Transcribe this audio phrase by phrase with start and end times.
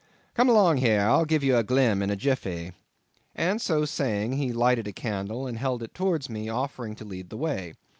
[0.33, 2.71] Come along here, I'll give ye a glim in a jiffy;"
[3.35, 7.29] and so saying he lighted a candle and held it towards me, offering to lead
[7.29, 7.75] the way.